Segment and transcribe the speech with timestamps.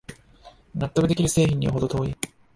[0.73, 2.17] 納得できる製品にはほど遠い